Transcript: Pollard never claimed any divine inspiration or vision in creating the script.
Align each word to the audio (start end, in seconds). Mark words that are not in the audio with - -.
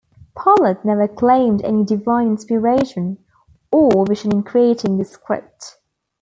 Pollard 0.35 0.83
never 0.83 1.07
claimed 1.07 1.61
any 1.63 1.83
divine 1.83 2.25
inspiration 2.25 3.19
or 3.71 4.03
vision 4.07 4.31
in 4.31 4.41
creating 4.41 4.97
the 4.97 5.05
script. 5.05 5.77